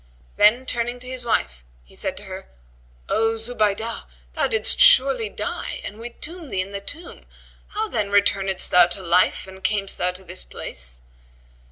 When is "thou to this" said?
9.99-10.43